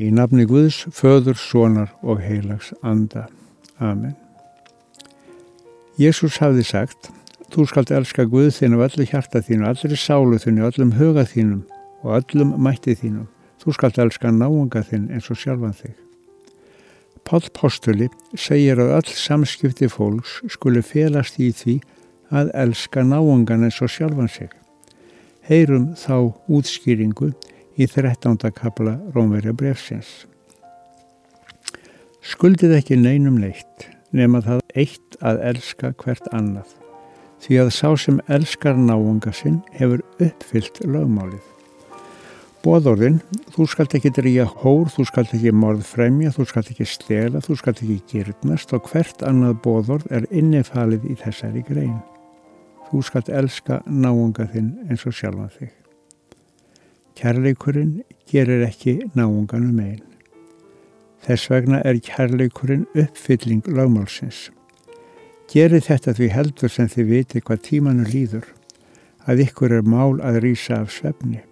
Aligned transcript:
Í 0.00 0.08
nafni 0.16 0.46
Guðs, 0.48 0.86
föður, 0.96 1.36
sonar 1.36 1.90
og 2.00 2.22
heilags 2.24 2.70
anda. 2.80 3.26
Amen. 3.76 4.14
Jésús 6.00 6.38
hafði 6.40 6.64
sagt, 6.64 7.10
þú 7.52 7.66
skalt 7.68 7.92
elska 7.92 8.24
Guð 8.24 8.48
þinn 8.56 8.78
af 8.78 8.86
öllu 8.86 9.04
hjarta 9.10 9.42
þínu, 9.44 9.66
allri 9.68 9.98
sálu 10.00 10.38
þínu, 10.40 10.64
öllum 10.70 10.94
huga 10.96 11.26
þínum 11.28 11.66
og 12.00 12.14
öllum 12.16 12.54
mætti 12.64 12.94
þínum. 12.96 13.28
Þú 13.60 13.74
skalt 13.76 14.00
elska 14.00 14.32
náunga 14.32 14.80
þinn 14.88 15.10
eins 15.12 15.28
og 15.28 15.36
sjálfan 15.36 15.76
þig. 15.76 15.92
Pál 17.28 17.44
Postuli 17.52 18.08
segir 18.32 18.80
að 18.80 18.94
öll 19.02 19.12
samskipti 19.12 19.90
fólks 19.92 20.38
skuli 20.48 20.80
felast 20.80 21.36
í 21.36 21.50
því 21.52 21.76
að 22.32 22.54
elska 22.62 23.04
náungan 23.04 23.68
eins 23.68 23.82
og 23.84 23.92
sjálfan 23.92 24.32
sig. 24.32 24.48
Heyrum 25.44 25.90
þá 26.00 26.32
útskýringu 26.48 27.34
í 27.80 27.86
13. 27.88 28.36
kapla 28.52 28.98
Rómverja 29.14 29.54
brefsins. 29.56 30.26
Skuldið 32.20 32.76
ekki 32.76 32.98
neinum 33.00 33.38
neitt 33.40 33.86
nema 34.12 34.42
það 34.44 34.60
eitt 34.76 35.16
að 35.24 35.40
elska 35.52 35.94
hvert 36.02 36.28
annað 36.36 36.74
því 37.40 37.60
að 37.62 37.70
sá 37.72 37.88
sem 37.96 38.18
elskar 38.28 38.76
náunga 38.76 39.32
sinn 39.32 39.62
hefur 39.78 40.02
uppfyllt 40.20 40.82
lögmálið. 40.84 41.40
Bóðorðin, 42.60 43.22
þú 43.54 43.64
skalt 43.72 43.96
ekki 43.96 44.12
drýja 44.12 44.44
hór, 44.60 44.90
þú 44.92 45.06
skalt 45.08 45.32
ekki 45.32 45.54
morð 45.56 45.86
fremja, 45.88 46.34
þú 46.36 46.44
skalt 46.50 46.74
ekki 46.74 46.84
stela, 46.84 47.40
þú 47.40 47.56
skalt 47.56 47.80
ekki 47.80 47.96
gyrnast 48.12 48.76
og 48.76 48.92
hvert 48.92 49.24
annað 49.24 49.56
bóðorð 49.64 50.10
er 50.12 50.28
innifalið 50.28 51.08
í 51.08 51.16
þessari 51.22 51.64
grein. 51.64 51.96
Þú 52.90 53.06
skalt 53.08 53.32
elska 53.32 53.80
náunga 53.88 54.50
þinn 54.52 54.74
eins 54.90 55.08
og 55.08 55.16
sjálfa 55.16 55.48
þig. 55.56 55.79
Kærleikurinn 57.18 58.02
gerir 58.30 58.62
ekki 58.66 59.00
náunganum 59.18 59.80
einn. 59.82 60.06
Þess 61.26 61.50
vegna 61.52 61.82
er 61.84 61.98
kærleikurinn 62.04 62.86
uppfylling 62.94 63.66
lögmálsins. 63.68 64.48
Gerið 65.50 65.88
þetta 65.88 66.14
því 66.16 66.28
heldur 66.32 66.72
sem 66.72 66.88
þið 66.88 67.08
viti 67.10 67.42
hvað 67.42 67.62
tímanu 67.66 68.06
líður, 68.06 68.46
að 69.26 69.44
ykkur 69.46 69.74
er 69.80 69.86
mál 69.86 70.20
að 70.24 70.40
rýsa 70.46 70.80
af 70.80 70.92
svefni. 70.94 71.42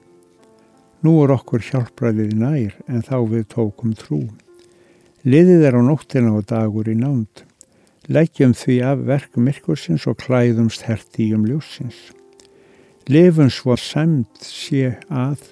Nú 1.03 1.15
er 1.23 1.35
okkur 1.35 1.63
hjálpraðið 1.63 2.37
nær 2.39 2.79
en 2.87 3.05
þá 3.07 3.19
við 3.31 3.45
tókum 3.55 3.93
trú. 3.99 4.23
Liðið 5.27 5.67
er 5.69 5.79
á 5.79 5.83
nóttina 5.83 6.33
og 6.39 6.47
dagur 6.51 6.89
í 6.91 6.97
nánd. 6.99 7.45
Leggjum 8.09 8.55
því 8.57 8.79
af 8.89 9.03
verkum 9.11 9.45
myrkursins 9.51 10.07
og 10.09 10.17
klæðumst 10.23 10.87
herti 10.89 11.29
í 11.29 11.35
um 11.37 11.45
ljósins. 11.47 11.99
Lefum 13.09 13.49
svo 13.49 13.73
samt 13.81 14.43
sé 14.45 14.91
að 15.09 15.47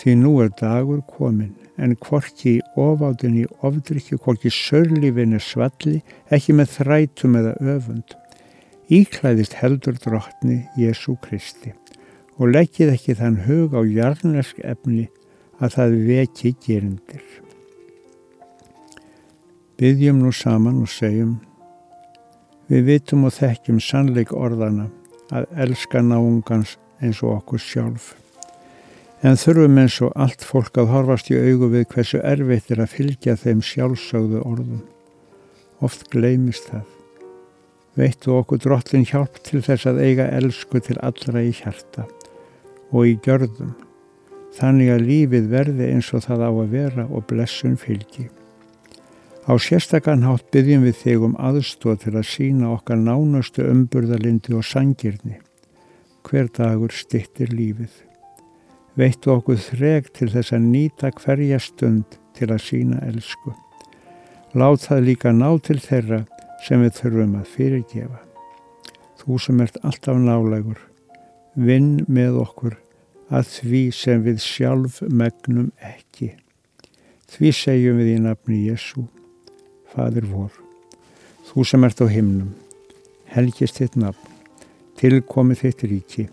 því 0.00 0.14
nú 0.16 0.30
er 0.40 0.48
dagur 0.56 1.02
komin 1.04 1.52
en 1.76 1.92
hvorki 2.00 2.54
ofáðin 2.80 3.36
í 3.42 3.44
ofdrykju, 3.66 4.16
hvorki 4.24 4.48
sörlífinni 4.48 5.42
svalli, 5.44 5.98
ekki 6.32 6.56
með 6.56 6.72
þrætum 6.78 7.36
eða 7.42 7.52
öfund. 7.74 8.16
Íklæðist 8.88 9.58
heldur 9.60 10.00
drottni 10.00 10.62
Jésu 10.80 11.18
Kristi 11.20 11.74
og 12.40 12.48
leggjið 12.56 12.94
ekki 12.96 13.18
þann 13.20 13.42
hug 13.44 13.76
á 13.76 13.84
jarnesk 13.84 14.64
efni 14.64 15.10
að 15.60 15.76
það 15.76 16.00
veki 16.08 16.56
gerindir. 16.64 17.24
Byggjum 19.76 20.24
nú 20.24 20.32
saman 20.32 20.80
og 20.80 20.88
segjum 20.88 21.42
Við 22.72 22.86
vitum 22.88 23.26
og 23.28 23.34
þekkjum 23.36 23.84
sannleik 23.84 24.30
orðana 24.32 24.88
að 25.32 25.48
elska 25.66 26.02
náungans 26.04 26.76
eins 27.00 27.22
og 27.24 27.38
okkur 27.38 27.62
sjálf 27.62 28.12
en 29.24 29.38
þurfum 29.40 29.78
eins 29.80 29.94
og 30.04 30.12
allt 30.20 30.42
fólk 30.44 30.76
að 30.80 30.90
horfast 30.92 31.30
í 31.32 31.38
augu 31.38 31.70
við 31.72 31.86
hversu 31.94 32.20
erfitt 32.20 32.68
er 32.74 32.82
að 32.84 32.92
fylgja 32.92 33.36
þeim 33.40 33.62
sjálfsögðu 33.64 34.42
orðum. 34.44 34.82
Oft 35.84 36.10
gleimist 36.12 36.68
það. 36.68 36.84
Veittu 37.96 38.34
okkur 38.36 38.60
drottin 38.60 39.06
hjálp 39.08 39.38
til 39.46 39.62
þess 39.64 39.88
að 39.88 40.02
eiga 40.04 40.28
elsku 40.36 40.82
til 40.82 40.98
allra 41.00 41.44
í 41.46 41.54
hjarta 41.56 42.04
og 42.94 43.08
í 43.08 43.14
gjörðum, 43.24 43.72
þannig 44.58 44.92
að 44.92 45.06
lífið 45.08 45.50
verði 45.50 45.90
eins 45.94 46.12
og 46.14 46.26
það 46.26 46.44
á 46.44 46.50
að 46.50 46.74
vera 46.74 47.06
og 47.08 47.24
blessun 47.30 47.78
fylgi. 47.80 48.28
Á 49.44 49.52
sérstakann 49.60 50.24
hátt 50.24 50.48
byggjum 50.54 50.86
við 50.86 50.96
þig 51.02 51.28
um 51.28 51.36
aðstóð 51.36 52.00
til 52.06 52.14
að 52.16 52.30
sína 52.30 52.72
okkar 52.72 52.96
nánustu 52.96 53.66
umburðalindi 53.68 54.56
og 54.56 54.64
sangirni. 54.64 55.38
Hver 56.24 56.48
dagur 56.56 56.92
stittir 56.92 57.52
lífið 57.52 57.92
veittu 58.98 59.32
okkur 59.34 59.58
þreg 59.58 60.10
til 60.14 60.30
þess 60.30 60.54
að 60.54 60.68
nýta 60.70 61.10
hverja 61.18 61.58
stund 61.62 62.18
til 62.36 62.50
að 62.52 62.62
sína 62.62 63.00
elsku. 63.08 63.54
Lát 64.54 64.86
það 64.86 65.06
líka 65.08 65.32
ná 65.34 65.48
til 65.66 65.80
þeirra 65.82 66.22
sem 66.64 66.82
við 66.82 67.00
þurfum 67.00 67.34
að 67.40 67.50
fyrirgefa. 67.56 68.20
Þú 69.18 69.38
sem 69.40 69.60
ert 69.64 69.80
alltaf 69.82 70.20
nálegur, 70.20 70.78
vinn 71.54 72.04
með 72.06 72.38
okkur 72.44 72.78
að 73.34 73.50
því 73.56 73.82
sem 73.96 74.22
við 74.22 74.40
sjálf 74.44 75.00
megnum 75.08 75.72
ekki. 75.82 76.34
Því 77.34 77.50
segjum 77.56 77.98
við 77.98 78.12
í 78.14 78.18
nafni 78.22 78.60
Jésu, 78.68 79.08
Fadur 79.94 80.28
vor. 80.30 80.52
Þú 81.48 81.66
sem 81.70 81.84
ert 81.86 82.02
á 82.02 82.06
himnum, 82.10 82.54
helgist 83.30 83.78
þitt 83.80 83.98
nafn, 84.00 84.32
tilkomið 84.98 85.62
þitt 85.64 85.86
ríki 85.90 86.26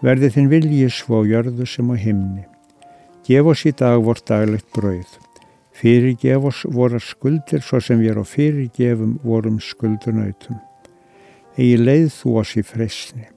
Verði 0.00 0.30
þinn 0.32 0.48
vilji 0.48 0.86
svo 0.92 1.20
jörðu 1.28 1.66
sem 1.68 1.90
á 1.92 1.96
himni. 2.00 2.46
Gef 3.26 3.50
oss 3.52 3.66
í 3.68 3.72
dag 3.76 4.00
vort 4.04 4.24
daglegt 4.28 4.70
brauð. 4.72 5.18
Fyrirgef 5.76 6.48
oss 6.48 6.64
vorar 6.64 7.04
skuldir 7.04 7.60
svo 7.64 7.82
sem 7.84 8.00
við 8.00 8.14
erum 8.14 8.24
á 8.24 8.32
fyrirgefum 8.32 9.12
vorum 9.24 9.60
skuldunautum. 9.60 10.56
Egi 11.60 11.76
leið 11.76 12.08
þú 12.16 12.34
oss 12.40 12.56
í 12.56 12.64
freysni. 12.64 13.28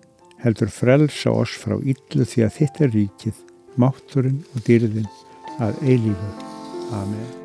Heldur 0.43 0.71
frelsa 0.71 1.35
oss 1.35 1.55
frá 1.59 1.75
yllu 1.75 2.27
því 2.27 2.47
að 2.47 2.57
þitt 2.57 2.83
er 2.83 2.93
ríkið, 2.95 3.45
mátturinn 3.79 4.43
og 4.55 4.67
dýrðin 4.67 5.09
að 5.59 5.79
eilífu. 5.83 6.35
Amen. 6.95 7.42